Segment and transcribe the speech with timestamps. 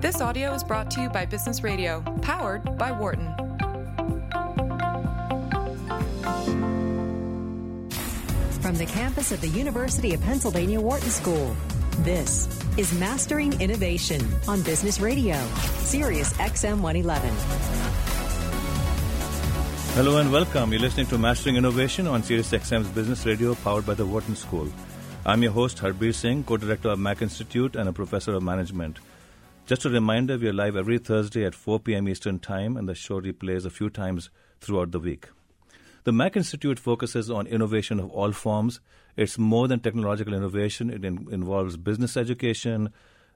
[0.00, 3.26] This audio is brought to you by Business Radio, powered by Wharton.
[8.62, 11.54] From the campus of the University of Pennsylvania Wharton School,
[11.98, 15.36] this is Mastering Innovation on Business Radio,
[15.80, 17.30] Sirius XM 111.
[19.96, 20.72] Hello and welcome.
[20.72, 24.72] You're listening to Mastering Innovation on Sirius XM's Business Radio, powered by the Wharton School.
[25.26, 28.98] I'm your host, Harbir Singh, co-director of Mack Institute and a professor of management.
[29.70, 32.08] Just a reminder, we are live every Thursday at 4 p.m.
[32.08, 34.28] Eastern Time, and the show replays a few times
[34.60, 35.28] throughout the week.
[36.02, 38.80] The Mack Institute focuses on innovation of all forms.
[39.16, 40.90] It's more than technological innovation.
[40.90, 42.88] It in- involves business education,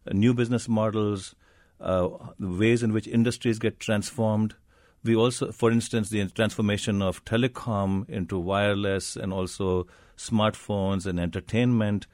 [0.09, 1.37] uh, new business models,
[1.81, 2.09] uh,
[2.41, 4.57] ways in which industries get transformed.
[5.05, 12.09] We also, for instance, the transformation of telecom into wireless and also smartphones and entertainment.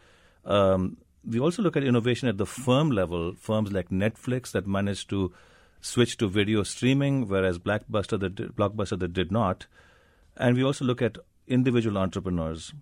[0.45, 5.11] Um, we also look at innovation at the firm level, firms like Netflix that managed
[5.11, 5.33] to
[5.81, 9.67] switch to video streaming, whereas Blockbuster that did, Blockbuster that did not.
[10.37, 12.73] And we also look at individual entrepreneurs.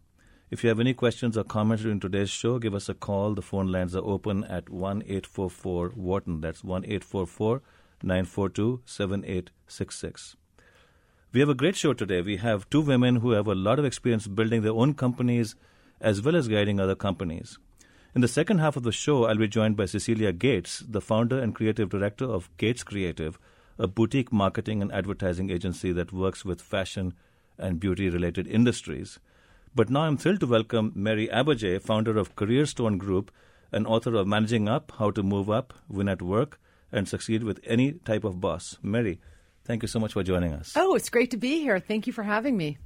[0.50, 3.34] If you have any questions or comments during today's show, give us a call.
[3.34, 6.40] The phone lines are open at 1 844 Wharton.
[6.40, 7.62] That's 1 844
[8.02, 10.36] 942 7866.
[11.32, 12.22] We have a great show today.
[12.22, 15.54] We have two women who have a lot of experience building their own companies
[16.00, 17.58] as well as guiding other companies.
[18.18, 21.38] In the second half of the show, I'll be joined by Cecilia Gates, the founder
[21.38, 23.38] and creative director of Gates Creative,
[23.78, 27.14] a boutique marketing and advertising agency that works with fashion
[27.58, 29.20] and beauty related industries.
[29.72, 33.30] But now I'm thrilled to welcome Mary Abbajay, founder of CareerStone Group
[33.70, 36.58] and author of Managing Up How to Move Up, Win at Work,
[36.90, 38.78] and Succeed with Any Type of Boss.
[38.82, 39.20] Mary,
[39.64, 40.72] thank you so much for joining us.
[40.74, 41.78] Oh, it's great to be here.
[41.78, 42.78] Thank you for having me.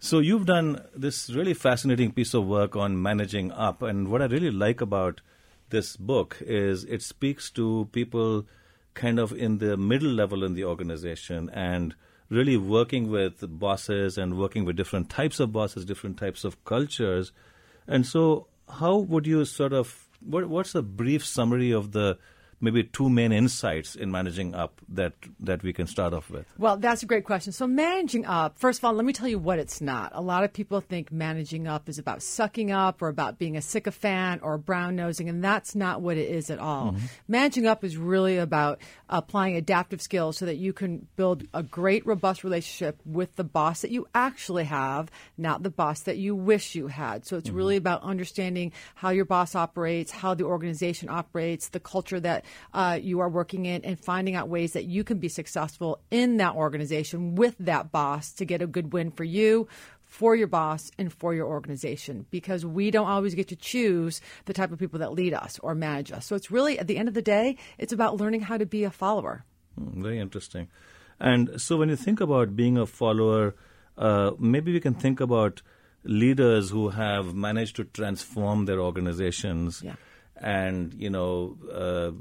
[0.00, 3.82] So, you've done this really fascinating piece of work on managing up.
[3.82, 5.20] And what I really like about
[5.70, 8.46] this book is it speaks to people
[8.94, 11.96] kind of in the middle level in the organization and
[12.30, 17.32] really working with bosses and working with different types of bosses, different types of cultures.
[17.88, 22.18] And so, how would you sort of what, what's a brief summary of the
[22.60, 26.46] maybe two main insights in managing up that that we can start off with?
[26.58, 27.52] Well, that's a great question.
[27.52, 30.12] So, managing up, first of all, let me tell you what it's not.
[30.14, 33.62] A lot of people think managing up is about sucking up or about being a
[33.62, 36.92] sycophant or brown nosing, and that's not what it is at all.
[36.92, 37.06] Mm-hmm.
[37.28, 42.04] Managing up is really about applying adaptive skills so that you can build a great,
[42.06, 46.74] robust relationship with the boss that you actually have, not the boss that you wish
[46.74, 47.26] you had.
[47.26, 52.20] So, it's really about understanding how your boss operates, how the organization operates, the culture
[52.20, 56.00] that uh, you are working in, and finding out ways that you can be successful
[56.10, 59.68] in that organization with that boss to get a good win for you,
[60.02, 62.26] for your boss, and for your organization.
[62.30, 65.74] Because we don't always get to choose the type of people that lead us or
[65.74, 66.26] manage us.
[66.26, 68.84] So it's really, at the end of the day, it's about learning how to be
[68.84, 69.44] a follower.
[69.78, 70.68] Mm, very interesting.
[71.20, 73.54] And so when you think about being a follower,
[73.96, 75.62] uh, maybe we can think about
[76.04, 79.82] leaders who have managed to transform their organizations.
[79.84, 79.96] Yeah.
[80.40, 82.12] And, you know, uh,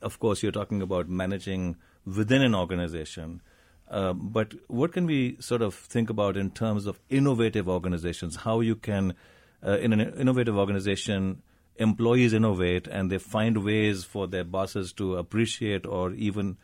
[0.00, 1.76] of course, you're talking about managing
[2.06, 3.42] within an organization.
[3.90, 8.36] Uh, but what can we sort of think about in terms of innovative organizations?
[8.36, 9.14] How you can,
[9.66, 11.42] uh, in an innovative organization,
[11.76, 16.56] employees innovate and they find ways for their bosses to appreciate or even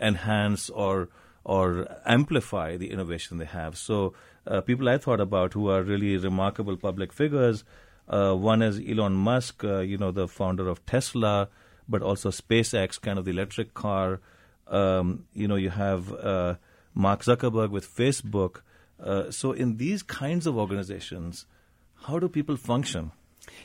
[0.00, 1.08] enhance or
[1.44, 3.78] or amplify the innovation they have.
[3.78, 4.14] So,
[4.48, 7.62] uh, people I thought about who are really remarkable public figures.
[8.08, 11.48] Uh, one is Elon Musk, uh, you know, the founder of Tesla,
[11.88, 14.20] but also SpaceX, kind of the electric car.
[14.68, 16.56] Um, you know, you have uh,
[16.94, 18.62] Mark Zuckerberg with Facebook.
[18.98, 21.46] Uh, so, in these kinds of organizations,
[22.04, 23.12] how do people function?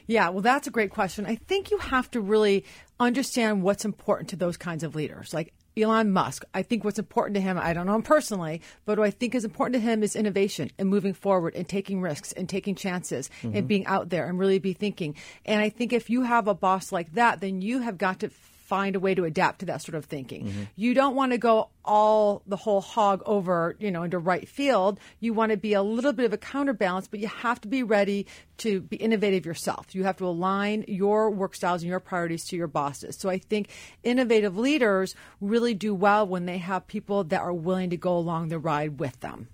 [0.07, 1.25] Yeah, well, that's a great question.
[1.25, 2.65] I think you have to really
[2.99, 5.33] understand what's important to those kinds of leaders.
[5.33, 8.99] Like Elon Musk, I think what's important to him, I don't know him personally, but
[8.99, 12.31] what I think is important to him is innovation and moving forward and taking risks
[12.33, 13.55] and taking chances mm-hmm.
[13.55, 15.15] and being out there and really be thinking.
[15.45, 18.29] And I think if you have a boss like that, then you have got to
[18.71, 20.45] find a way to adapt to that sort of thinking.
[20.45, 20.63] Mm-hmm.
[20.77, 24.97] You don't want to go all the whole hog over, you know, into right field.
[25.19, 27.83] You want to be a little bit of a counterbalance, but you have to be
[27.83, 28.27] ready
[28.59, 29.93] to be innovative yourself.
[29.93, 33.17] You have to align your work styles and your priorities to your bosses.
[33.19, 33.67] So I think
[34.03, 38.47] innovative leaders really do well when they have people that are willing to go along
[38.47, 39.49] the ride with them.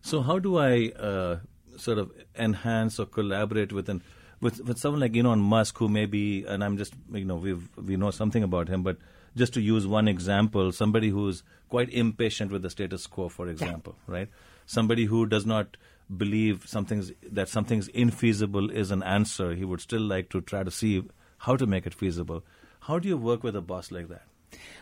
[0.00, 1.40] So how do I uh,
[1.76, 4.00] sort of enhance or collaborate with an
[4.40, 7.96] with with someone like Elon Musk, who maybe, and I'm just you know we we
[7.96, 8.98] know something about him, but
[9.36, 13.96] just to use one example, somebody who's quite impatient with the status quo, for example,
[14.08, 14.14] yeah.
[14.14, 14.28] right?
[14.64, 15.76] Somebody who does not
[16.16, 19.54] believe something's that something's infeasible is an answer.
[19.54, 21.02] He would still like to try to see
[21.38, 22.44] how to make it feasible.
[22.80, 24.22] How do you work with a boss like that?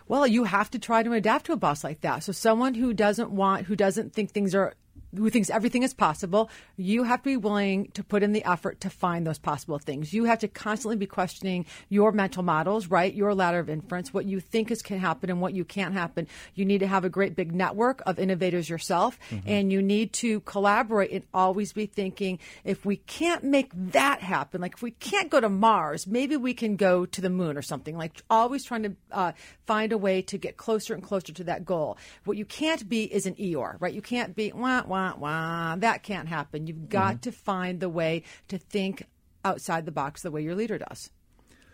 [0.07, 2.23] Well, you have to try to adapt to a boss like that.
[2.23, 4.75] So someone who doesn't want, who doesn't think things are
[5.17, 8.81] who thinks everything is possible, you have to be willing to put in the effort
[8.81, 10.13] to find those possible things.
[10.13, 13.13] You have to constantly be questioning your mental models, right?
[13.13, 16.27] Your ladder of inference, what you think is can happen and what you can't happen.
[16.55, 19.49] You need to have a great big network of innovators yourself, mm-hmm.
[19.49, 24.61] and you need to collaborate and always be thinking if we can't make that happen,
[24.61, 27.63] like if we can't go to Mars, maybe we can go to the moon or
[27.63, 27.97] something.
[27.97, 29.33] Like always trying to uh,
[29.67, 31.99] find a way to get closer and closer to that goal.
[32.25, 33.95] What you can't be is an Eeyore, right?
[33.95, 35.77] You can't be wah wah wah, wah.
[35.77, 36.67] That can't happen.
[36.67, 37.21] You've got mm-hmm.
[37.21, 39.07] to find the way to think
[39.45, 41.11] outside the box the way your leader does.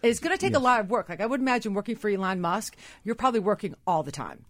[0.03, 0.61] It's going to take yes.
[0.61, 1.09] a lot of work.
[1.09, 4.44] Like I would imagine working for Elon Musk, you're probably working all the time.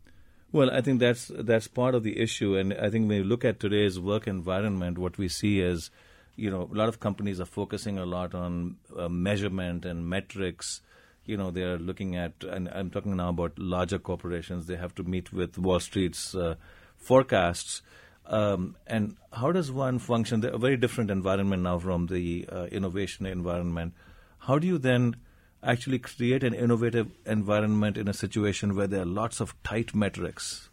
[0.52, 3.44] Well, I think that's that's part of the issue, and I think when you look
[3.44, 5.92] at today's work environment, what we see is,
[6.34, 10.80] you know, a lot of companies are focusing a lot on uh, measurement and metrics.
[11.24, 14.66] You know, they are looking at, and I'm talking now about larger corporations.
[14.66, 16.56] They have to meet with Wall Street's uh,
[16.96, 17.82] forecasts
[18.30, 20.44] um, and how does one function?
[20.44, 23.92] A very different environment now from the uh, innovation environment.
[24.38, 25.16] How do you then
[25.64, 30.70] actually create an innovative environment in a situation where there are lots of tight metrics?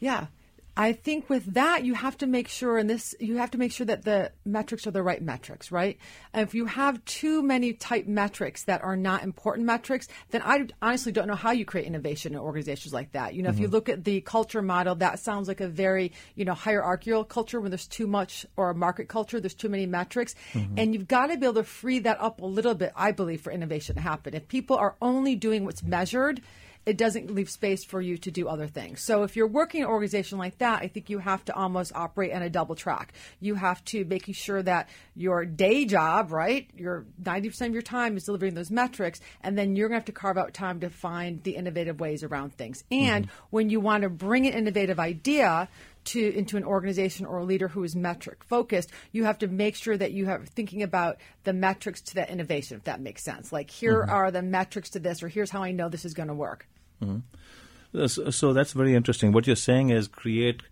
[0.00, 0.26] Yeah.
[0.76, 3.70] I think with that, you have to make sure, and this, you have to make
[3.70, 5.98] sure that the metrics are the right metrics, right?
[6.32, 10.66] And if you have too many type metrics that are not important metrics, then I
[10.82, 13.34] honestly don't know how you create innovation in organizations like that.
[13.34, 13.56] You know, mm-hmm.
[13.56, 13.74] if you mm-hmm.
[13.74, 17.70] look at the culture model, that sounds like a very, you know, hierarchical culture when
[17.70, 20.34] there's too much, or a market culture, there's too many metrics.
[20.54, 20.74] Mm-hmm.
[20.76, 23.42] And you've got to be able to free that up a little bit, I believe,
[23.42, 24.34] for innovation to happen.
[24.34, 26.40] If people are only doing what's measured,
[26.86, 29.02] it doesn't leave space for you to do other things.
[29.02, 32.32] So if you're working an organization like that, I think you have to almost operate
[32.32, 33.14] on a double track.
[33.40, 38.16] You have to making sure that your day job, right, your 90% of your time
[38.16, 40.90] is delivering those metrics, and then you're going to have to carve out time to
[40.90, 42.84] find the innovative ways around things.
[42.90, 43.46] And mm-hmm.
[43.50, 45.68] when you want to bring an innovative idea,
[46.04, 49.74] to into an organization or a leader who is metric focused, you have to make
[49.74, 53.52] sure that you have thinking about the metrics to that innovation, if that makes sense.
[53.52, 54.10] Like here mm-hmm.
[54.10, 56.66] are the metrics to this, or here's how I know this is going to work.
[57.02, 58.06] Mm-hmm.
[58.06, 59.32] So, so, that's very interesting.
[59.32, 60.62] What you're saying is create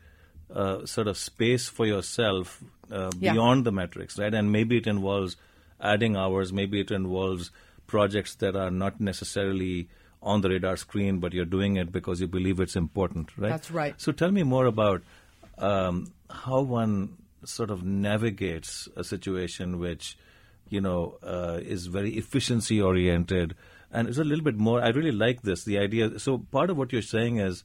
[0.52, 3.64] uh, sort of space for yourself uh, beyond yeah.
[3.64, 4.34] the metrics, right?
[4.34, 5.36] And maybe it involves
[5.80, 6.52] adding hours.
[6.52, 7.50] Maybe it involves
[7.86, 9.88] projects that are not necessarily
[10.22, 13.50] on the radar screen, but you're doing it because you believe it's important, right?
[13.50, 13.94] That's right.
[13.98, 15.02] So tell me more about
[15.58, 20.16] um, how one sort of navigates a situation which,
[20.68, 23.54] you know, uh, is very efficiency oriented,
[23.92, 24.82] and it's a little bit more.
[24.82, 25.64] I really like this.
[25.64, 26.18] The idea.
[26.18, 27.64] So part of what you're saying is,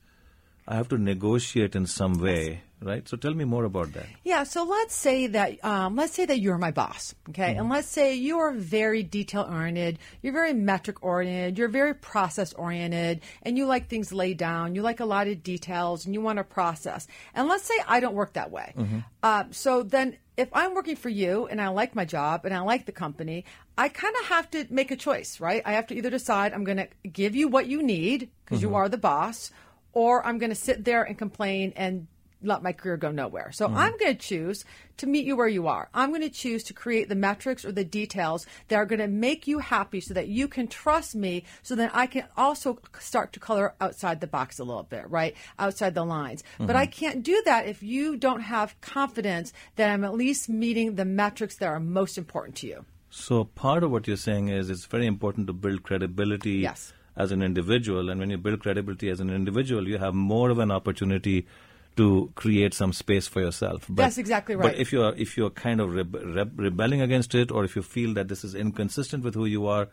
[0.67, 3.07] I have to negotiate in some way right?
[3.07, 4.05] So tell me more about that.
[4.23, 4.43] Yeah.
[4.43, 7.59] So let's say that um, let's say that you're my boss, okay, mm-hmm.
[7.61, 12.53] and let's say you are very detail oriented, you're very metric oriented, you're very process
[12.53, 14.75] oriented, and you like things laid down.
[14.75, 17.07] You like a lot of details, and you want a process.
[17.33, 18.73] And let's say I don't work that way.
[18.77, 18.99] Mm-hmm.
[19.23, 20.17] Uh, so then.
[20.37, 23.43] If I'm working for you and I like my job and I like the company,
[23.75, 25.63] I kind of have to make a choice, right?
[25.65, 28.69] I have to either decide I'm going to give you what you need because mm-hmm.
[28.69, 29.51] you are the boss,
[29.93, 32.07] or I'm going to sit there and complain and
[32.41, 33.51] let my career go nowhere.
[33.51, 33.77] So mm-hmm.
[33.77, 34.65] I'm going to choose
[34.97, 35.89] to meet you where you are.
[35.93, 39.07] I'm going to choose to create the metrics or the details that are going to
[39.07, 43.33] make you happy so that you can trust me so that I can also start
[43.33, 45.35] to color outside the box a little bit, right?
[45.59, 46.43] Outside the lines.
[46.53, 46.67] Mm-hmm.
[46.67, 50.95] But I can't do that if you don't have confidence that I'm at least meeting
[50.95, 52.85] the metrics that are most important to you.
[53.09, 56.93] So part of what you're saying is it's very important to build credibility yes.
[57.15, 58.09] as an individual.
[58.09, 61.47] And when you build credibility as an individual, you have more of an opportunity
[61.97, 63.85] to create some space for yourself.
[63.89, 64.71] But, That's exactly right.
[64.71, 68.27] But if you're if you're kind of rebelling against it, or if you feel that
[68.27, 69.89] this is inconsistent with who you are,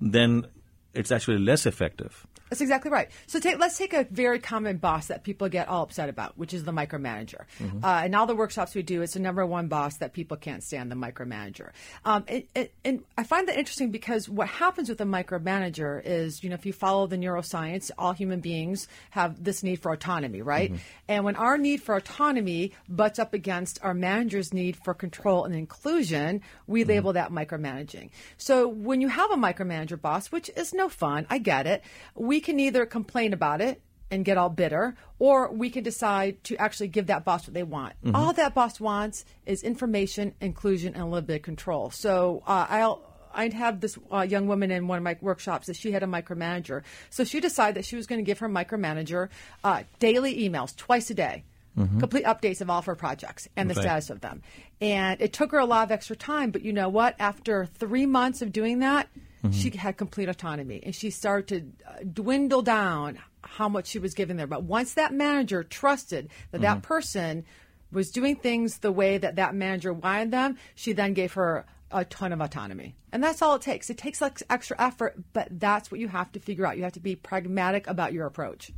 [0.00, 0.46] then
[0.94, 2.26] it's actually less effective.
[2.52, 3.08] That's exactly right.
[3.28, 6.52] So take, let's take a very common boss that people get all upset about, which
[6.52, 7.46] is the micromanager.
[7.58, 7.82] Mm-hmm.
[7.82, 10.62] Uh, in all the workshops we do, it's the number one boss that people can't
[10.62, 11.70] stand, the micromanager.
[12.04, 16.44] Um, it, it, and I find that interesting because what happens with a micromanager is,
[16.44, 20.42] you know, if you follow the neuroscience, all human beings have this need for autonomy,
[20.42, 20.72] right?
[20.72, 20.82] Mm-hmm.
[21.08, 25.54] And when our need for autonomy butts up against our manager's need for control and
[25.54, 26.90] inclusion, we mm-hmm.
[26.90, 28.10] label that micromanaging.
[28.36, 31.82] So when you have a micromanager boss, which is no fun, I get it,
[32.14, 33.80] we can either complain about it
[34.10, 37.62] and get all bitter, or we can decide to actually give that boss what they
[37.62, 37.94] want.
[38.04, 38.14] Mm-hmm.
[38.14, 41.90] All that boss wants is information, inclusion, and a little bit of control.
[41.90, 43.02] So uh, I'll.
[43.34, 46.06] I'd have this uh, young woman in one of my workshops that she had a
[46.06, 46.82] micromanager.
[47.08, 49.30] So she decided that she was going to give her micromanager
[49.64, 51.44] uh, daily emails twice a day.
[51.78, 52.00] Mm-hmm.
[52.00, 54.42] complete updates of all of her projects and the status of them.
[54.82, 57.16] And it took her a lot of extra time, but you know what?
[57.18, 59.08] After three months of doing that,
[59.50, 64.14] she had complete autonomy and she started to uh, dwindle down how much she was
[64.14, 64.46] giving there.
[64.46, 67.44] But once that manager trusted that that person
[67.90, 72.04] was doing things the way that that manager wanted them, she then gave her a
[72.04, 72.94] ton of autonomy.
[73.12, 73.90] And that's all it takes.
[73.90, 76.76] It takes like extra effort, but that's what you have to figure out.
[76.76, 78.72] You have to be pragmatic about your approach.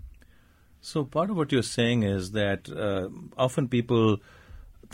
[0.81, 4.19] So part of what you're saying is that uh, often people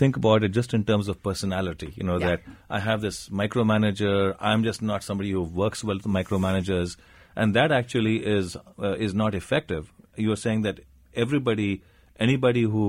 [0.01, 1.89] think about it just in terms of personality.
[2.01, 2.29] You know Yeah.
[2.29, 2.43] that
[2.79, 4.17] I have this micromanager.
[4.51, 6.97] I'm just not somebody who works well with micromanagers,
[7.37, 8.57] and that actually is
[8.89, 9.93] uh, is not effective.
[10.27, 10.81] You are saying that
[11.25, 11.71] everybody,
[12.29, 12.87] anybody who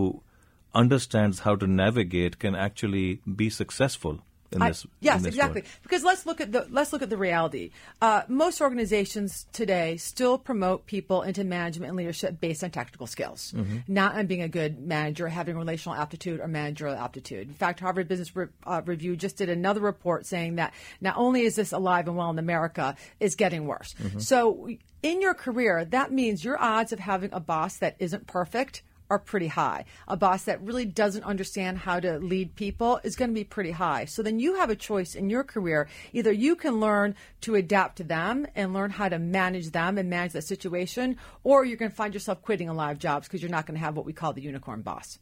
[0.84, 3.08] understands how to navigate, can actually
[3.44, 4.22] be successful
[4.60, 4.88] I- this.
[5.00, 5.62] yes, exactly.
[5.62, 5.72] world.
[5.84, 7.72] Because let's look at the let's look at the reality.
[8.02, 13.54] Uh, most organizations today still promote people into management and leadership based on technical skills,
[13.56, 13.78] Mm-hmm.
[13.88, 17.48] not on being a good manager, having relational aptitude or managerial aptitude.
[17.48, 21.42] In fact, Harvard Business Re- uh, Review just did another report saying that not only
[21.42, 23.94] is this alive and well in America, it's getting worse.
[24.02, 24.20] Mm-hmm.
[24.20, 24.70] So,
[25.04, 29.20] in your career, that means your odds of having a boss that isn't perfect are
[29.20, 29.84] pretty high.
[30.08, 33.72] A boss that really doesn't understand how to lead people is going to be pretty
[33.72, 34.06] high.
[34.06, 35.90] So then you have a choice in your career.
[36.14, 40.10] Either you can learn to adapt to them and learn how to manage them and
[40.10, 43.42] manage that situation, or you're going to find yourself quitting a lot of jobs because
[43.42, 45.20] you're not going to have what we call the unicorn boss.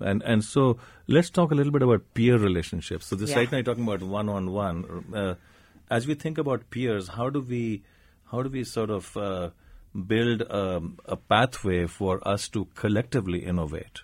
[0.00, 3.06] And and so let's talk a little bit about peer relationships.
[3.06, 3.36] So this Yeah.
[3.40, 5.36] right now you're talking about one on one.
[5.88, 7.82] As we think about peers, how do we
[8.32, 9.50] how do we sort of uh,
[9.94, 14.00] build um, a pathway for us to collectively innovate?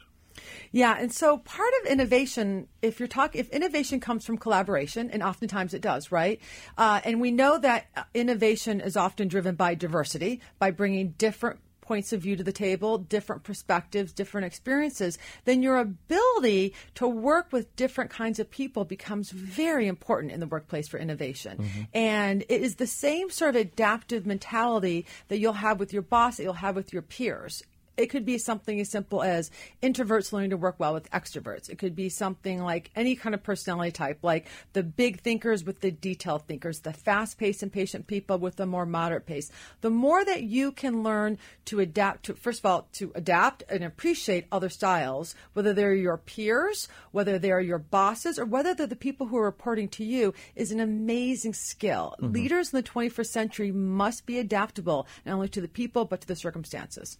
[0.72, 5.22] Yeah, and so part of innovation, if you're talking, if innovation comes from collaboration, and
[5.22, 6.40] oftentimes it does, right?
[6.78, 12.12] Uh, and we know that innovation is often driven by diversity, by bringing different points
[12.12, 17.74] of view to the table, different perspectives, different experiences, then your ability to work with
[17.74, 21.58] different kinds of people becomes very important in the workplace for innovation.
[21.58, 21.82] Mm-hmm.
[21.92, 26.36] And it is the same sort of adaptive mentality that you'll have with your boss,
[26.36, 27.64] that you'll have with your peers
[28.00, 29.50] it could be something as simple as
[29.82, 31.68] introverts learning to work well with extroverts.
[31.68, 35.80] It could be something like any kind of personality type, like the big thinkers with
[35.80, 39.50] the detailed thinkers, the fast paced and patient people with the more moderate pace.
[39.82, 43.84] The more that you can learn to adapt to, first of all, to adapt and
[43.84, 48.96] appreciate other styles, whether they're your peers, whether they're your bosses, or whether they're the
[48.96, 52.14] people who are reporting to you, is an amazing skill.
[52.18, 52.32] Mm-hmm.
[52.32, 56.26] Leaders in the 21st century must be adaptable, not only to the people, but to
[56.26, 57.18] the circumstances.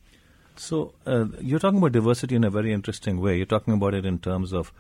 [0.61, 3.39] So uh, you're talking about diversity in a very interesting way.
[3.39, 4.75] You're talking about it in terms of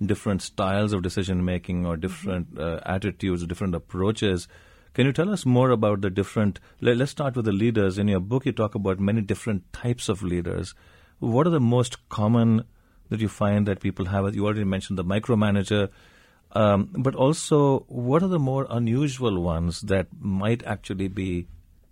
[0.00, 4.48] different styles of decision making or different uh, attitudes, different approaches.
[4.94, 6.60] Can you tell us more about the different?
[6.80, 7.98] Let, us start with the leaders.
[7.98, 10.74] In your book, you talk about many different types of leaders.
[11.18, 12.64] What are the most common
[13.10, 14.34] that you find that people have?
[14.34, 15.90] You already mentioned the micromanager,
[16.52, 21.48] um, but also what are the more unusual ones that might actually be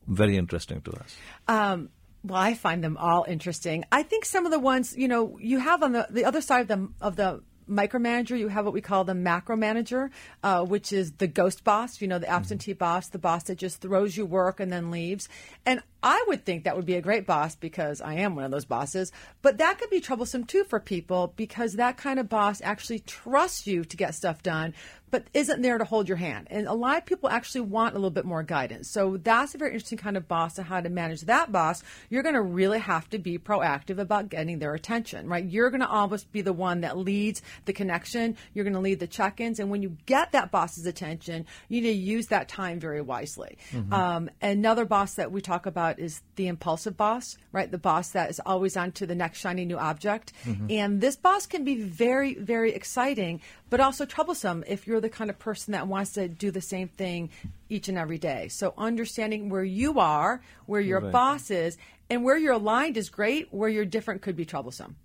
[0.07, 1.17] very interesting to us?
[1.49, 1.91] Um,
[2.27, 3.85] well, I find them all interesting.
[3.93, 6.63] I think some of the ones, you know, you have on the, the other side
[6.63, 10.11] of the of the micromanager, you have what we call the macro manager,
[10.43, 13.81] uh, which is the ghost boss, you know, the absentee boss, the boss that just
[13.81, 15.29] throws you work and then leaves.
[15.65, 18.51] And I would think that would be a great boss because I am one of
[18.51, 19.11] those bosses.
[19.43, 23.67] But that could be troublesome too for people because that kind of boss actually trusts
[23.67, 24.75] you to get stuff done,
[25.11, 26.49] but isn't there to hold your hand.
[26.51, 28.91] And a lot of people actually want a little bit more guidance.
[28.91, 31.83] So that's a very interesting kind of boss and how to manage that boss.
[32.11, 35.45] You're going to really have to be proactive about getting their attention, right?
[35.45, 38.37] You're going to almost be the one that leads the connection.
[38.53, 39.61] You're going to lead the check-ins.
[39.61, 43.59] And when you get that boss's attention, you need to use that time very wisely.
[43.93, 47.71] Um, another boss that we talk about is the impulsive boss, right?
[47.71, 50.33] The boss that is always on to the next shiny new object.
[50.71, 55.31] And this boss can be very, very exciting, but also troublesome if you're the kind
[55.31, 57.31] of person that wants to do the same thing
[57.69, 58.49] each and every day.
[58.49, 61.13] So understanding where you are, where your Right.
[61.13, 61.77] boss is,
[62.09, 63.53] and where you're aligned is great.
[63.53, 64.97] Where you're different could be troublesome.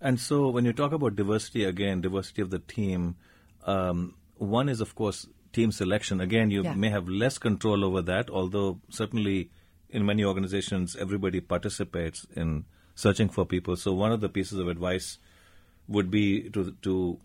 [0.00, 3.16] And so, when you talk about diversity again, diversity of the team,
[3.64, 6.20] um, one is of course team selection.
[6.20, 6.74] Again, you Yeah.
[6.74, 9.50] may have less control over that, although certainly
[9.88, 13.74] in many organizations, everybody participates in searching for people.
[13.76, 15.18] So, one of the pieces of advice
[15.88, 17.18] would be to to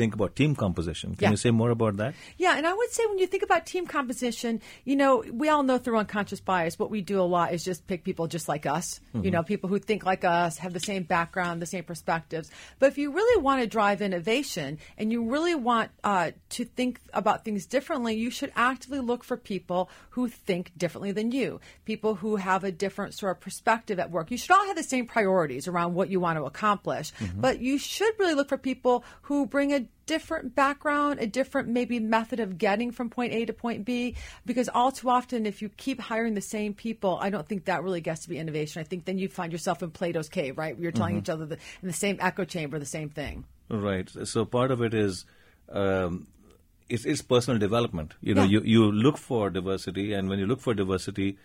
[0.00, 1.14] think about team composition.
[1.14, 1.30] Can Yeah.
[1.32, 2.14] you say more about that?
[2.38, 5.62] Yeah, and I would say when you think about team composition, you know, we all
[5.62, 8.64] know through unconscious bias, what we do a lot is just pick people just like
[8.64, 12.50] us, you know, people who think like us, have the same background, the same perspectives.
[12.78, 17.00] But if you really want to drive innovation and you really want uh, to think
[17.12, 22.14] about things differently, you should actively look for people who think differently than you, people
[22.14, 24.30] who have a different sort of perspective at work.
[24.30, 27.76] You should all have the same priorities around what you want to accomplish, but you
[27.76, 32.58] should really look for people who bring a different background, a different maybe method of
[32.58, 34.16] getting from point A to point B.
[34.44, 37.82] Because all too often, if you keep hiring the same people, I don't think that
[37.84, 38.80] really gets to be innovation.
[38.80, 40.76] I think then you find yourself in Plato's cave, right?
[40.78, 41.18] You're telling Mm-hmm.
[41.20, 43.44] each other the, in the same echo chamber the same thing.
[43.68, 44.10] Right.
[44.24, 45.26] So part of it is
[45.68, 46.26] um,
[46.88, 48.14] it's, it's personal development.
[48.20, 48.48] You know, Yeah.
[48.58, 51.38] you, you look for diversity, and when you look for diversity,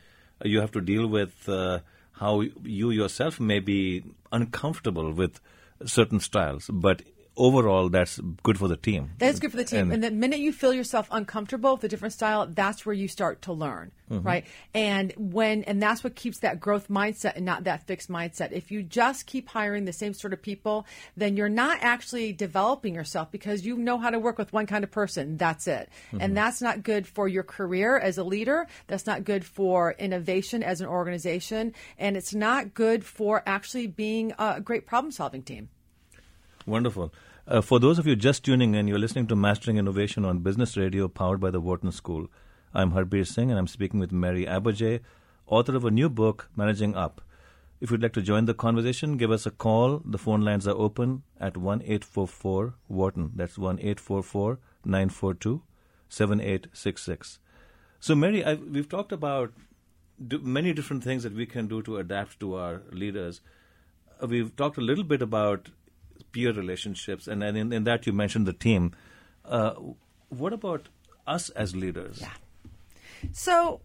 [0.44, 1.80] uh, you have to deal with uh,
[2.14, 5.40] how you yourself may be uncomfortable with
[5.86, 7.04] certain styles, but
[7.38, 9.12] overall, that's good for the team.
[9.18, 9.92] That's good for the team.
[9.92, 13.08] And- And, the minute you feel yourself uncomfortable with a different style, that's where you
[13.08, 14.26] start to learn, Mm-hmm.
[14.28, 14.46] right?
[14.74, 18.52] And when and that's what keeps that growth mindset and not that fixed mindset.
[18.52, 20.86] If you just keep hiring the same sort of people,
[21.18, 24.84] then you're not actually developing yourself because you know how to work with one kind
[24.84, 25.38] of person.
[25.38, 25.90] That's it.
[26.08, 26.22] Mm-hmm.
[26.22, 28.68] And that's not good for your career as a leader.
[28.88, 34.34] That's not good for innovation as an organization, and it's not good for actually being
[34.38, 35.70] a great problem-solving team.
[36.68, 37.14] Wonderful.
[37.48, 40.76] Uh, for those of you just tuning in, you're listening to Mastering Innovation on Business
[40.76, 42.28] Radio, powered by the Wharton School.
[42.74, 45.02] I'm Harbir Singh, and I'm speaking with Mary Abbajay,
[45.46, 47.22] author of a new book, Managing Up.
[47.80, 50.02] If you'd like to join the conversation, give us a call.
[50.04, 53.32] The phone lines are open at 1 844 Wharton.
[53.36, 55.62] That's 1 844 942
[56.10, 57.38] 7866.
[58.00, 59.54] So, Mary, I, we've talked about
[60.18, 63.42] many different things that we can do to adapt to our leaders.
[64.20, 65.70] Uh, we've talked a little bit about
[66.36, 68.92] peer relationships, and, and in, in that you mentioned the team.
[69.46, 69.74] Uh,
[70.28, 70.90] what about
[71.26, 72.20] us as leaders?
[72.20, 72.34] Yeah.
[73.32, 73.80] So,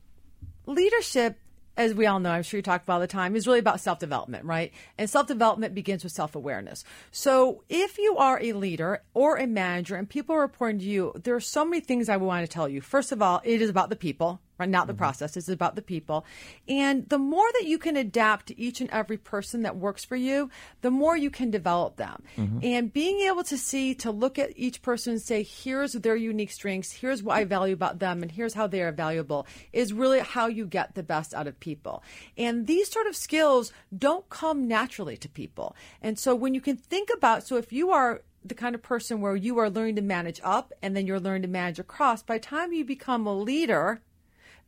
[0.67, 1.39] leadership,
[1.77, 3.81] as we all know, I'm sure you talk about all the time, is really about
[3.81, 4.73] self development, right?
[4.99, 6.83] And self development begins with self awareness.
[7.13, 11.13] So, if you are a leader or a manager and people are reporting to you,
[11.23, 12.81] there are so many things I want to tell you.
[12.81, 14.41] First of all, it is about the people.
[14.67, 14.99] Not the mm-hmm.
[14.99, 15.37] process.
[15.37, 16.25] It's about the people.
[16.69, 20.17] And the more that you can adapt to each and every person that works for
[20.17, 20.51] you,
[20.83, 22.23] the more you can develop them.
[22.37, 22.59] Mm-hmm.
[22.63, 26.53] And being able to see, to look at each person and say, here's their unique
[26.53, 30.21] strengths, here's what I value about them, and here's how they are valuable, is really
[30.21, 32.03] how you get the best out of people.
[32.37, 35.77] And these sort of skills don't come naturally to people.
[36.03, 39.21] And so when you can think about, so if you are the kind of person
[39.21, 42.39] where you are learning to manage up and then you're learning to manage across, by
[42.39, 44.01] the time you become a leader,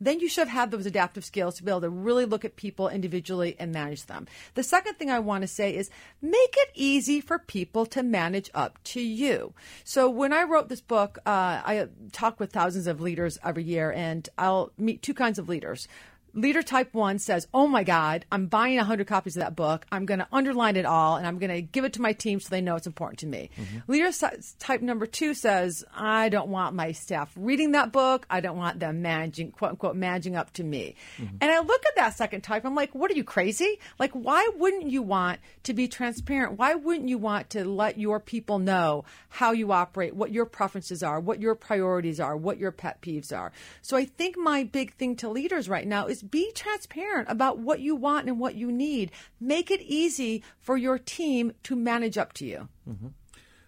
[0.03, 2.55] then you should have had those adaptive skills to be able to really look at
[2.55, 4.27] people individually and manage them.
[4.55, 5.89] The second thing I want to say is
[6.21, 9.53] make it easy for people to manage up to you.
[9.83, 13.91] So when I wrote this book, uh, I talk with thousands of leaders every year,
[13.91, 15.87] and I'll meet two kinds of leaders.
[16.35, 19.85] Leader type one says, Oh my God, I'm buying 100 copies of that book.
[19.91, 22.39] I'm going to underline it all and I'm going to give it to my team
[22.39, 23.51] so they know it's important to me.
[23.55, 23.91] Mm-hmm.
[23.91, 24.11] Leader
[24.57, 28.25] type number two says, I don't want my staff reading that book.
[28.29, 30.95] I don't want them managing, quote unquote, managing up to me.
[31.17, 31.37] Mm-hmm.
[31.41, 32.65] And I look at that second type.
[32.65, 33.79] I'm like, What are you crazy?
[33.99, 36.57] Like, why wouldn't you want to be transparent?
[36.57, 41.03] Why wouldn't you want to let your people know how you operate, what your preferences
[41.03, 43.51] are, what your priorities are, what your pet peeves are?
[43.81, 47.79] So I think my big thing to leaders right now is be transparent about what
[47.79, 49.11] you want and what you need.
[49.39, 52.69] Make it easy for your team to manage up to you.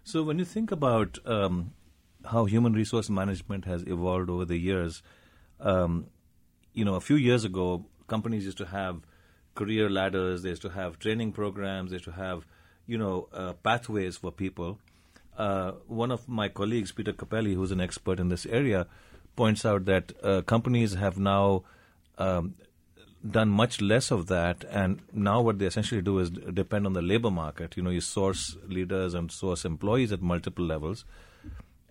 [0.03, 1.73] So when you think about um,
[2.25, 5.01] how human resource management has evolved over the years,
[5.59, 6.07] um,
[6.73, 9.01] you know, a few years ago, companies used to have
[9.55, 10.43] career ladders.
[10.43, 11.89] They used to have training programs.
[11.89, 12.45] They used to have,
[12.85, 14.79] you know, uh, pathways for people.
[15.37, 18.87] Uh, one of my colleagues, Peter Cappelli, who's an expert in this area,
[19.35, 21.63] points out that uh, companies have now
[22.17, 22.55] um,
[23.29, 27.01] done much less of that, and now what they essentially do is depend on the
[27.01, 27.75] labor market.
[27.75, 31.05] You know, you source leaders and source employees at multiple levels,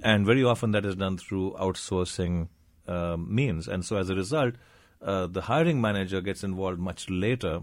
[0.02, 2.48] and very often that is done through outsourcing
[2.87, 3.66] um, means.
[3.68, 4.54] And so, as a result,
[5.02, 7.62] uh, the hiring manager gets involved much later.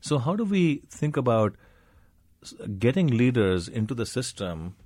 [0.00, 1.56] So, how do we think about
[2.78, 4.76] getting leaders into the system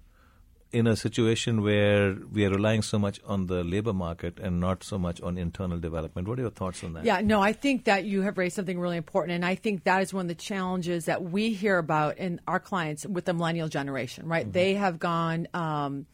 [0.72, 4.84] in a situation where we are relying so much on the labor market and not
[4.84, 6.28] so much on internal development?
[6.28, 7.04] What are your thoughts on that?
[7.04, 9.34] Yeah, no, I think that you have raised something really important.
[9.34, 12.60] And I think that is one of the challenges that we hear about in our
[12.60, 14.50] clients with the millennial generation, right?
[14.50, 16.06] They have gone, um,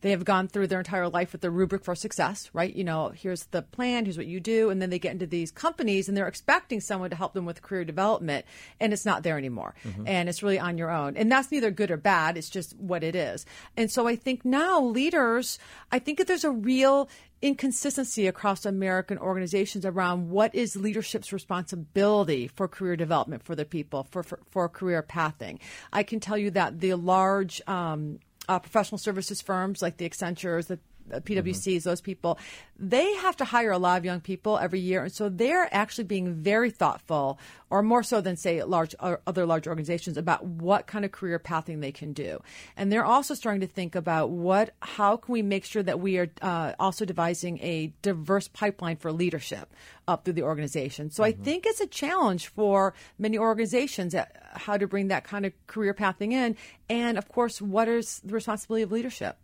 [0.00, 2.74] they have gone through their entire life with the rubric for success, right?
[2.74, 4.70] You know, here's the plan, here's what you do.
[4.70, 7.62] And then they get into these companies and they're expecting someone to help them with
[7.62, 8.44] career development.
[8.78, 9.74] And it's not there anymore.
[10.06, 11.16] And it's really on your own.
[11.16, 12.36] And that's neither good or bad.
[12.36, 13.46] It's just what it is.
[13.76, 15.58] And so I think now leaders,
[15.90, 17.08] I think that there's a real
[17.42, 24.06] inconsistency across American organizations around what is leadership's responsibility for career development for the people,
[24.10, 25.60] for, for, for career pathing.
[25.92, 30.66] I can tell you that the large um, uh, professional services firms like the Accentures,
[30.66, 30.78] the
[31.12, 32.38] uh, PwCs, those people,
[32.78, 36.04] they have to hire a lot of young people every year, and so they're actually
[36.04, 37.38] being very thoughtful,
[37.70, 41.38] or more so than say large uh, other large organizations, about what kind of career
[41.38, 42.40] pathing they can do,
[42.76, 46.18] and they're also starting to think about what how can we make sure that we
[46.18, 49.72] are uh, also devising a diverse pipeline for leadership
[50.08, 51.10] up through the organization.
[51.10, 51.40] So mm-hmm.
[51.40, 55.52] I think it's a challenge for many organizations at how to bring that kind of
[55.66, 56.56] career pathing in,
[56.88, 59.38] and of course, what is the responsibility of leadership.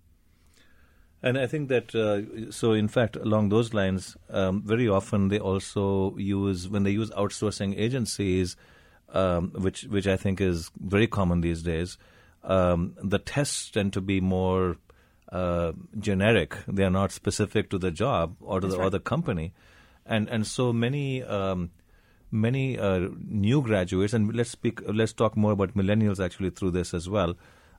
[1.22, 5.38] And I think that, uh, so in fact, along those lines, um, very often they
[5.38, 8.56] also use, when they use outsourcing agencies,
[9.10, 11.96] um, which, which I think is very common these days,
[12.42, 14.78] um, the tests tend to be more
[15.30, 16.56] uh, generic.
[16.66, 18.86] They are not specific to the job or to the, right.
[18.86, 19.52] or the company.
[20.04, 21.70] And, and so many, um,
[22.32, 26.92] many uh, new graduates, and let's speak, let's talk more about millennials actually through this
[26.92, 27.36] as well.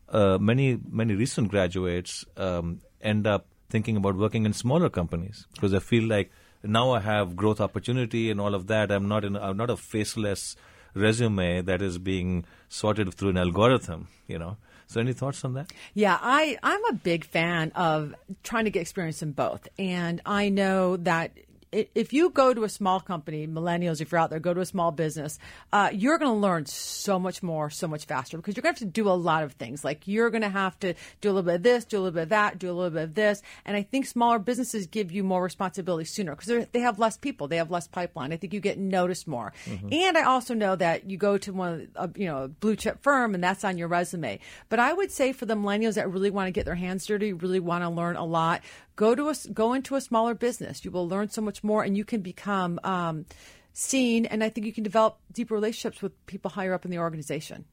[0.09, 5.73] Uh, many many recent graduates um, end up thinking about working in smaller companies because
[5.73, 6.31] I feel like
[6.63, 8.91] now I have growth opportunity and all of that.
[8.91, 10.55] I'm not in, I'm not a faceless
[10.93, 14.57] resume that is being sorted through an algorithm, you know.
[14.87, 15.71] So any thoughts on that?
[15.93, 18.13] Yeah, I, I'm a big fan of
[18.43, 19.67] trying to get experience in both.
[19.79, 21.31] And I know that
[21.73, 24.65] if you go to a small company, millennials, if you're out there, go to a
[24.65, 25.39] small business,
[25.71, 28.81] uh, you're going to learn so much more, so much faster because you're going to
[28.81, 29.83] have to do a lot of things.
[29.83, 32.13] Like you're going to have to do a little bit of this, do a little
[32.13, 33.41] bit of that, do a little bit of this.
[33.65, 37.47] And I think smaller businesses give you more responsibility sooner because they have less people,
[37.47, 38.33] they have less pipeline.
[38.33, 39.53] I think you get noticed more.
[39.65, 39.89] Mm-hmm.
[39.91, 43.01] And I also know that you go to one, a, you know, a blue chip
[43.01, 44.39] firm and that's on your resume.
[44.69, 47.33] But I would say for the millennials that really want to get their hands dirty,
[47.33, 48.61] really want to learn a lot,
[48.95, 50.85] go to a, go into a smaller business.
[50.85, 53.25] You will learn so much more, and you can become um,
[53.73, 54.25] seen.
[54.25, 57.65] And I think you can develop deeper relationships with people higher up in the organization.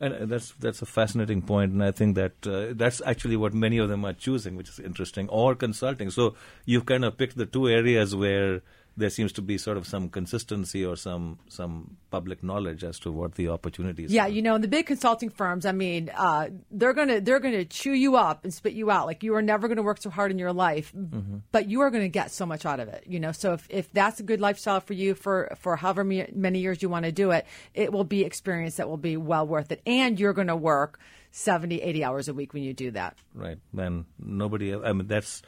[0.00, 3.78] And that's that's a fascinating point, and I think that uh, that's actually what many
[3.78, 6.10] of them are choosing, which is interesting, or consulting.
[6.10, 8.62] So you've kind of picked the two areas where
[8.98, 13.12] there seems to be sort of some consistency or some some public knowledge as to
[13.12, 14.10] what the opportunities.
[14.10, 14.14] Are.
[14.14, 14.28] Yeah, are.
[14.28, 17.92] you know, in the big consulting firms, I mean, uh, they're gonna they're gonna chew
[17.92, 19.06] you up and spit you out.
[19.06, 21.38] Like you are never gonna work so hard in your life, mm-hmm.
[21.52, 23.04] but you are gonna get so much out of it.
[23.06, 26.58] You know, so if, if that's a good lifestyle for you for for however many
[26.58, 29.70] years you want to do it, it will be experience that will be well worth
[29.70, 30.98] it, and you're gonna work
[31.30, 33.16] 70, 80 hours a week when you do that.
[33.34, 33.58] Right.
[33.72, 34.74] Then nobody.
[34.74, 35.42] I mean, that's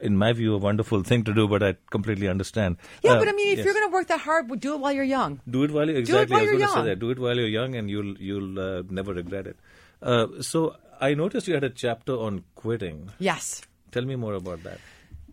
[0.00, 2.76] in my view, a wonderful thing to do, but I completely understand.
[3.02, 3.64] Yeah, uh, but I mean, if yes.
[3.64, 5.40] you're going to work that hard, do it while you're young.
[5.48, 6.26] Do it while you're exactly.
[6.26, 6.98] Do it while you're young.
[6.98, 9.58] Do it while you're young, and you'll you'll uh, never regret it.
[10.02, 13.10] Uh, so I noticed you had a chapter on quitting.
[13.18, 13.62] Yes.
[13.90, 14.78] Tell me more about that.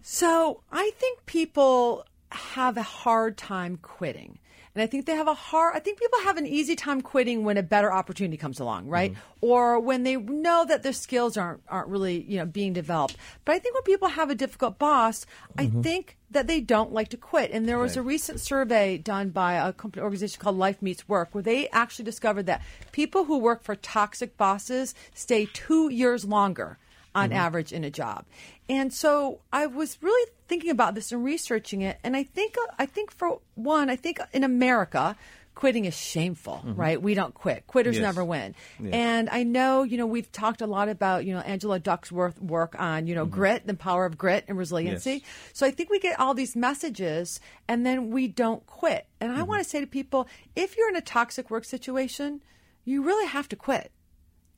[0.02, 4.40] So I think people have a hard time quitting.
[4.78, 7.44] And I think they have a hard, I think people have an easy time quitting
[7.44, 9.12] when a better opportunity comes along, right?
[9.12, 9.22] Mm-hmm.
[9.42, 13.18] Or when they know that their skills aren't, aren't really, you know, being developed.
[13.44, 15.26] But I think when people have a difficult boss,
[15.58, 15.80] mm-hmm.
[15.80, 17.50] I think that they don't like to quit.
[17.50, 18.04] And there was right.
[18.04, 22.06] a recent survey done by a company organization called Life Meets Work where they actually
[22.06, 22.62] discovered that
[22.92, 26.78] people who work for toxic bosses stay two years longer
[27.18, 27.38] on mm-hmm.
[27.40, 28.26] average in a job.
[28.70, 32.86] And so I was really thinking about this and researching it, and I think I
[32.86, 35.16] think for one, I think in America,
[35.56, 36.80] quitting is shameful, mm-hmm.
[36.80, 37.02] right?
[37.02, 37.66] We don't quit.
[37.66, 38.04] Quitters yes.
[38.04, 38.54] never win.
[38.80, 38.94] Yes.
[38.94, 42.76] And I know, you know, we've talked a lot about, you know, Angela Duckworth work
[42.78, 43.34] on, you know, mm-hmm.
[43.34, 45.12] grit, the power of grit and resiliency.
[45.14, 45.22] Yes.
[45.54, 49.08] So I think we get all these messages and then we don't quit.
[49.20, 49.48] And I mm-hmm.
[49.48, 52.42] want to say to people, if you're in a toxic work situation,
[52.86, 53.92] you really have to quit.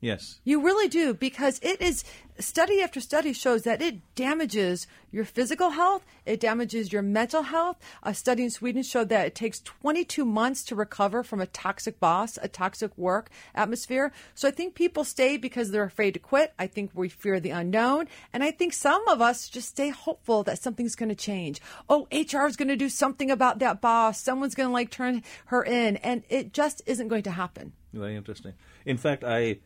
[0.00, 0.40] Yes.
[0.44, 2.04] You really do because it is
[2.38, 7.76] study after study shows that it damages your physical health, it damages your mental health.
[8.02, 12.00] A study in Sweden showed that it takes 22 months to recover from a toxic
[12.00, 14.10] boss, a toxic work atmosphere.
[14.34, 16.54] So I think people stay because they're afraid to quit.
[16.58, 20.42] I think we fear the unknown, and I think some of us just stay hopeful
[20.44, 21.60] that something's going to change.
[21.90, 24.18] Oh, HR is going to do something about that boss.
[24.18, 27.72] Someone's going to like turn her in, and it just isn't going to happen.
[27.92, 28.54] Very interesting.
[28.86, 29.58] In fact, I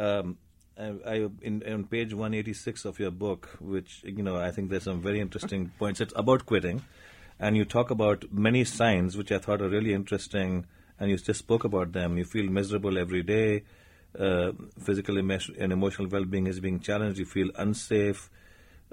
[0.00, 0.38] um,
[0.78, 5.02] I, in, on page 186 of your book, which you know, I think there's some
[5.02, 6.00] very interesting points.
[6.00, 6.82] It's about quitting,
[7.38, 10.66] and you talk about many signs which I thought are really interesting,
[10.98, 12.16] and you just spoke about them.
[12.16, 13.64] You feel miserable every day.
[14.18, 17.18] Uh, physical and emotional well-being is being challenged.
[17.18, 18.28] You feel unsafe.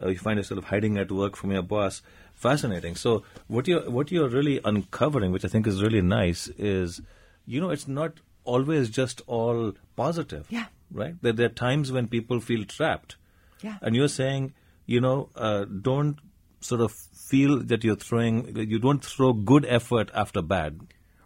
[0.01, 2.03] Uh, you find yourself hiding at work from your boss.
[2.35, 2.95] Fascinating.
[2.95, 7.01] So what you're what you're really uncovering, which I think is really nice, is
[7.47, 10.45] you know it's not always just all positive.
[10.49, 11.15] Yeah right?
[11.21, 13.17] There, there are times when people feel trapped.
[13.61, 13.77] Yeah.
[13.81, 14.53] And you're saying,
[14.85, 16.17] you know, uh, don't
[16.61, 20.79] sort of feel that you're throwing, you don't throw good effort after bad.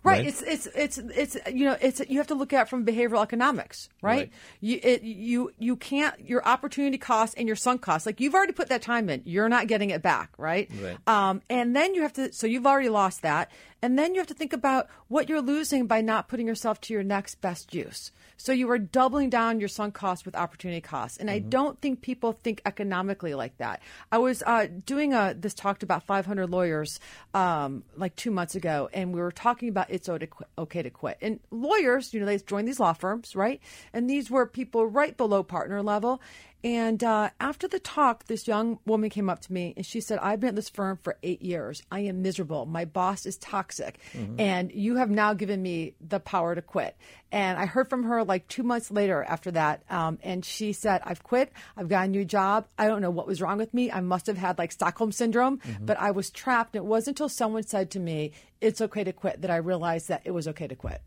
[0.04, 0.26] Right.
[0.26, 3.22] It's it's it's it's you know it's you have to look at it from behavioral
[3.22, 4.18] economics, right?
[4.18, 4.32] Right.
[4.60, 8.08] You it, you you can't your opportunity cost and your sunk cost.
[8.08, 10.72] Like you've already put that time in, you're not getting it back, right?
[10.82, 10.98] Right.
[11.08, 13.52] Um, and then you have to so you've already lost that,
[13.84, 16.94] and then you have to think about what you're losing by not putting yourself to
[16.94, 18.12] your next best use.
[18.42, 22.02] So you are doubling down your sunk cost with opportunity costs, and I don't think
[22.02, 23.84] people think economically like that.
[24.12, 27.00] I was uh, doing a this talked about 500 lawyers
[27.36, 30.82] um, like two months ago, and we were talking about it's okay to quit, okay
[30.82, 31.20] to quit.
[31.22, 33.62] And lawyers, you know, they join these law firms, right?
[33.94, 36.20] And these were people right below partner level.
[36.64, 40.20] And uh, after the talk, this young woman came up to me and she said,
[40.20, 41.82] I've been at this firm for eight years.
[41.92, 42.66] I am miserable.
[42.66, 44.00] My boss is toxic.
[44.38, 46.96] And you have now given me the power to quit.
[47.32, 49.84] And I heard from her like two months later after that.
[49.90, 51.52] Um, and she said, I've quit.
[51.76, 52.68] I've got a new job.
[52.78, 53.92] I don't know what was wrong with me.
[53.92, 56.76] I must have had like Stockholm syndrome, but I was trapped.
[56.76, 60.22] It wasn't until someone said to me, It's okay to quit, that I realized that
[60.26, 61.02] it was okay to quit.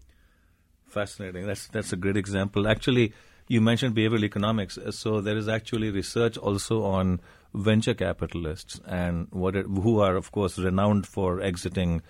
[0.88, 1.47] Fascinating.
[1.47, 2.69] That's that's a great example.
[2.69, 3.12] Actually,
[3.48, 7.20] you mentioned behavioral economics, so there is actually research also on
[7.52, 12.02] venture capitalists and what it, who are, of course, renowned for exiting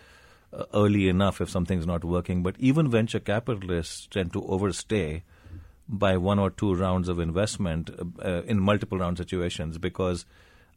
[0.53, 2.43] uh, early enough if something's not working.
[2.43, 5.25] But even venture capitalists tend to overstay
[5.89, 10.25] by one or two rounds of investment uh, uh, in multiple round situations because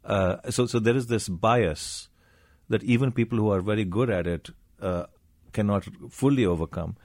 [0.04, 2.08] uh, so so there is this bias
[2.68, 5.04] that even people who are very good at it uh,
[5.52, 6.96] cannot fully overcome.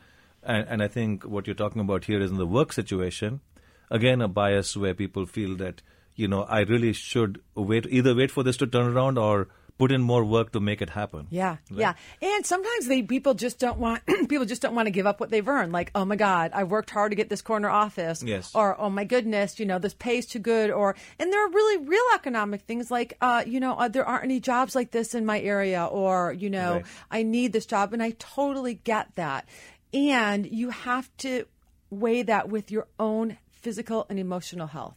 [0.46, 3.42] And, and I think what you're talking about here is in the work situation,
[3.90, 5.82] again, a bias where people feel that,
[6.16, 9.48] you know, I really should wait, either wait for this to turn around or
[9.80, 11.26] put in more work to make it happen.
[11.32, 11.94] Yeah, yeah.
[12.22, 15.32] And sometimes they people just don't want people just don't want to give up what
[15.32, 15.72] they've earned.
[15.72, 18.22] Like, oh my God, I worked hard to get this corner office.
[18.22, 18.52] Yes.
[18.54, 20.70] Or oh my goodness, you know, this pays too good.
[20.70, 24.26] Or and there are really real economic things like, uh, you know, uh, there aren't
[24.26, 26.86] any jobs like this in my area, or you know, Right.
[27.10, 29.48] I need this job, and I totally get that.
[29.94, 31.46] And you have to
[31.90, 34.96] weigh that with your own physical and emotional health.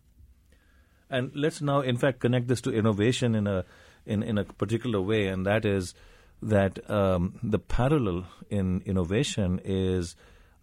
[1.08, 3.64] And let's now, in fact, connect this to innovation in a
[4.04, 5.94] in, in a particular way, and that is
[6.42, 10.16] that um, the parallel in innovation is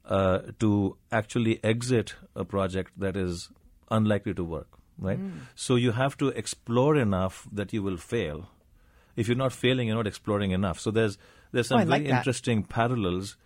[0.05, 3.49] uh, to actually exit a project that is
[3.89, 4.67] unlikely to work.
[4.99, 5.19] Right.
[5.55, 8.49] So you have to explore enough that you will fail.
[9.15, 10.79] If you're not failing, you're not exploring enough.
[10.79, 11.17] So there's
[11.51, 13.37] there's some Oh, I like very interesting parallels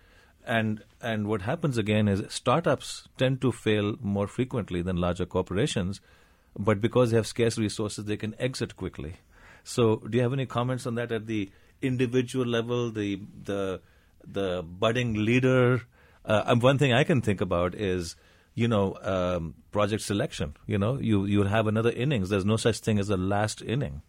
[0.47, 5.99] and and what happens again is startups tend to fail more frequently than larger corporations
[6.57, 9.17] but because they have scarce resources they can exit quickly.
[9.63, 13.81] So do you have any comments on that at the individual level the the
[14.25, 15.81] the budding leader?
[16.25, 18.15] Uh, one thing i can think about is
[18.55, 20.55] you know um, project selection.
[20.65, 22.29] You know you you'll have another innings.
[22.29, 24.01] There's no such thing as a last inning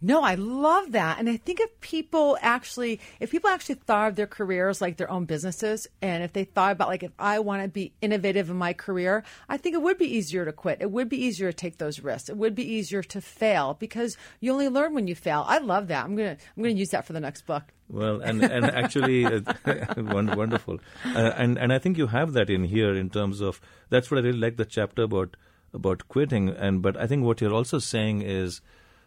[0.00, 1.18] No, I love that.
[1.18, 5.10] And I think if people actually, if people actually thought of their careers like their
[5.10, 8.56] own businesses, and if they thought about like, if I want to be innovative in
[8.56, 10.78] my career, I think it would be easier to quit.
[10.80, 12.28] It would be easier to take those risks.
[12.28, 15.44] It would be easier to fail because you only learn when you fail.
[15.46, 16.04] I love that.
[16.04, 17.64] I'm gonna, I'm gonna use that for the next book.
[17.88, 19.40] Well, and and actually, uh,
[19.96, 24.10] wonderful, uh, and and I think you have that in here in terms of that's
[24.10, 25.36] what I really like the chapter about
[25.74, 26.48] about quitting.
[26.48, 28.62] And but I think what you're also saying is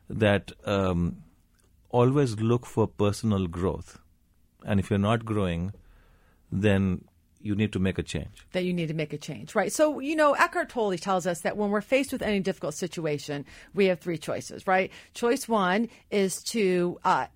[0.10, 1.24] that um,
[1.90, 4.00] always look for personal growth,
[4.66, 5.74] and if you're not growing,
[6.52, 7.04] then
[7.42, 8.46] you need to make a change.
[8.52, 9.72] that you need to make a change, right?
[9.72, 13.46] So, you know, Eckhart Tolle tells us that when we're faced with any difficult situation,
[13.74, 14.92] we have three choices, right?
[15.14, 17.28] Choice one is to uh,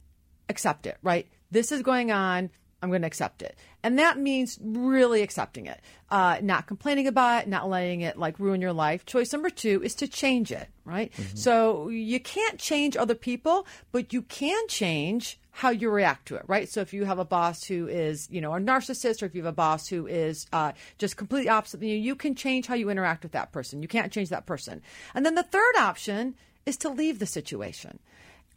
[0.50, 1.28] accept it, right?
[1.52, 2.50] This is going on.
[2.82, 3.56] I'm going to accept it.
[3.84, 8.40] And that means really accepting it, uh, not complaining about it, not letting it like
[8.40, 9.06] ruin your life.
[9.06, 11.12] Choice number two is to change it, right?
[11.36, 16.44] So you can't change other people, but you can change how you react to it,
[16.48, 16.70] right?
[16.70, 19.44] So if you have a boss who is, you know, a narcissist, or if you
[19.44, 22.90] have a boss who is uh, just completely opposite you, you can change how you
[22.90, 23.82] interact with that person.
[23.82, 24.82] You can't change that person.
[25.14, 28.00] And then the third option is to leave the situation.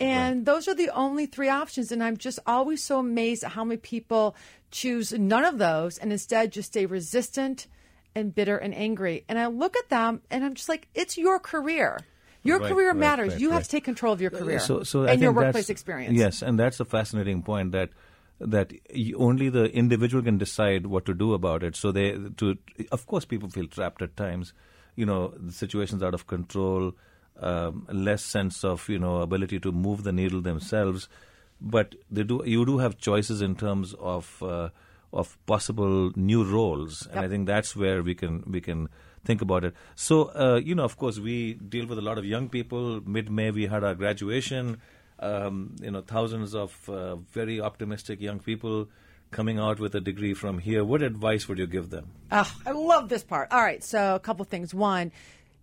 [0.00, 1.92] And those are the only three options.
[1.92, 4.34] And I'm just always so amazed at how many people
[4.70, 7.68] choose none of those and instead just stay resistant
[8.14, 9.24] and bitter and angry.
[9.28, 12.00] And I look at them and I'm just like, it's your career.
[12.42, 13.32] Your Right, career right, matters.
[13.32, 16.14] right, you have to take control of your career So, so and your workplace experience.
[16.14, 17.88] Yes, and that's a fascinating point that
[18.40, 18.72] that
[19.16, 21.74] only the individual can decide what to do about it.
[21.76, 22.58] So they, to
[22.92, 24.52] of course, people feel trapped at times.
[24.94, 26.92] You know, the situation's out of control,
[27.40, 31.08] um, less sense of you know ability to move the needle themselves.
[31.60, 32.42] But they do.
[32.44, 34.70] You do have choices in terms of uh,
[35.12, 38.88] of possible new roles, and I think that's where we can we can
[39.24, 39.74] think about it.
[39.94, 43.00] So, uh, you know, of course, we deal with a lot of young people.
[43.06, 44.80] Mid May, we had our graduation.
[45.20, 48.88] Um, you know, thousands of uh, very optimistic young people
[49.34, 52.10] coming out with a degree from here, what advice would you give them?
[52.30, 53.50] Oh, I love this part.
[53.50, 54.72] All right, so a couple things.
[54.72, 55.10] One,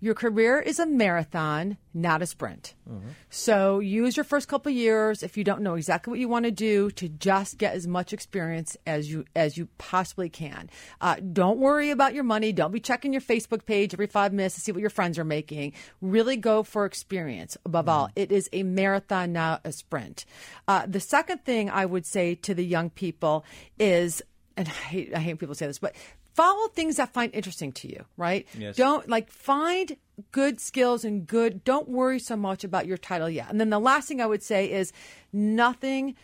[0.01, 2.73] your career is a marathon, not a sprint.
[2.89, 3.09] Mm-hmm.
[3.29, 6.51] So use your first couple years if you don't know exactly what you want to
[6.51, 10.71] do to just get as much experience as you as you possibly can.
[10.99, 12.51] Uh, don't worry about your money.
[12.51, 15.23] Don't be checking your Facebook page every five minutes to see what your friends are
[15.23, 15.73] making.
[16.01, 17.55] Really go for experience.
[17.63, 17.93] Above mm-hmm.
[17.93, 20.25] all, it is a marathon, not a sprint.
[20.67, 23.45] Uh, the second thing I would say to the young people
[23.77, 24.23] is
[24.57, 25.95] and I hate, I hate people say this, but
[26.33, 28.47] follow things that find interesting to you, right?
[28.57, 28.75] Yes.
[28.75, 29.95] Don't like find
[30.31, 33.49] good skills and good, don't worry so much about your title yet.
[33.49, 34.93] And then the last thing I would say is
[35.33, 36.15] nothing,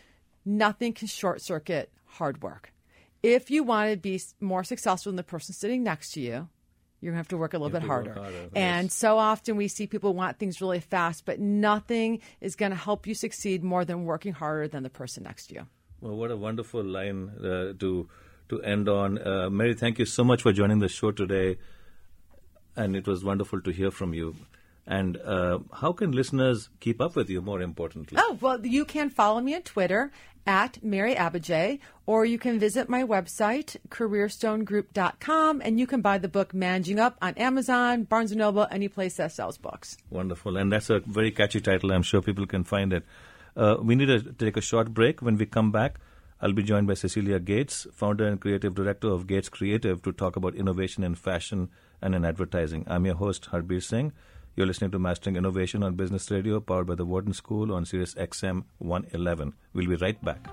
[0.44, 2.72] nothing can short circuit hard work.
[3.22, 6.48] If you want to be more successful than the person sitting next to you,
[7.00, 8.12] you're going to have to work a little bit harder.
[8.12, 8.48] harder.
[8.54, 8.94] And yes.
[8.94, 13.06] so often we see people want things really fast, but nothing is going to help
[13.06, 15.66] you succeed more than working harder than the person next to you.
[16.00, 18.08] Well, what a wonderful line uh, to
[18.48, 19.18] to end on.
[19.18, 21.58] Uh, Mary, thank you so much for joining the show today,
[22.76, 24.34] and it was wonderful to hear from you.
[24.86, 28.16] And uh, how can listeners keep up with you, more importantly?
[28.18, 30.10] Oh, well, you can follow me on Twitter
[30.46, 36.28] at Mary Abbajay, or you can visit my website, careerstonegroup.com, and you can buy the
[36.28, 39.98] book Managing Up on Amazon, Barnes & Noble, any place that sells books.
[40.08, 40.56] Wonderful.
[40.56, 41.92] And that's a very catchy title.
[41.92, 43.04] I'm sure people can find it.
[43.54, 45.20] Uh, we need to take a short break.
[45.20, 46.00] When we come back,
[46.40, 50.36] I'll be joined by Cecilia Gates, founder and creative director of Gates Creative, to talk
[50.36, 51.68] about innovation in fashion
[52.00, 52.84] and in advertising.
[52.86, 54.12] I'm your host, Harbir Singh.
[54.54, 58.14] You're listening to Mastering Innovation on Business Radio, powered by the Wharton School on Sirius
[58.14, 59.54] XM 111.
[59.72, 60.48] We'll be right back.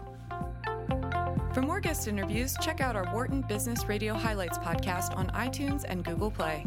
[1.53, 6.03] For more guest interviews, check out our Wharton Business Radio Highlights podcast on iTunes and
[6.03, 6.65] Google Play.